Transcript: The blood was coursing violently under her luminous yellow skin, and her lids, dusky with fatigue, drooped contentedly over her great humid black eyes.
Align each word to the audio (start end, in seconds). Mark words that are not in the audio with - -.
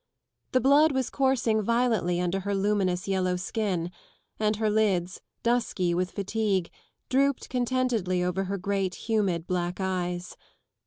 The 0.53 0.59
blood 0.61 0.93
was 0.93 1.11
coursing 1.11 1.61
violently 1.61 2.19
under 2.19 2.39
her 2.39 2.55
luminous 2.55 3.07
yellow 3.07 3.35
skin, 3.35 3.91
and 4.39 4.55
her 4.55 4.67
lids, 4.67 5.21
dusky 5.43 5.93
with 5.93 6.09
fatigue, 6.09 6.71
drooped 7.07 7.49
contentedly 7.49 8.23
over 8.23 8.45
her 8.45 8.57
great 8.57 8.95
humid 8.95 9.45
black 9.45 9.79
eyes. 9.79 10.35